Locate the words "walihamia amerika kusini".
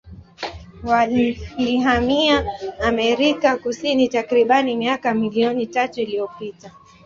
0.83-4.07